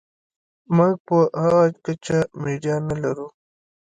موږ 0.75 0.93
په 1.07 1.17
هغه 1.43 1.63
کچه 1.85 2.19
میډیا 2.43 2.75
نلرو. 2.87 3.27